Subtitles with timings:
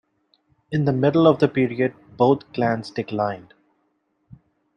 [0.71, 3.53] In the middle of the period, both clans declined.